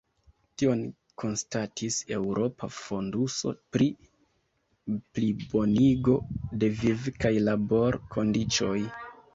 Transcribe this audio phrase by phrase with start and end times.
[0.59, 0.79] Tion
[1.23, 3.89] konstatis eŭropa fonduso pri
[4.95, 6.19] plibonigo
[6.65, 8.79] de viv- kaj labor-kondiĉoj.